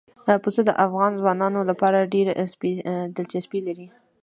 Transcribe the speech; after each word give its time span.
پسه 0.43 0.61
د 0.65 0.71
افغان 0.85 1.11
ځوانانو 1.21 1.59
لپاره 1.69 2.09
ډېره 2.13 2.31
دلچسپي 3.15 3.59
لري. 3.67 3.87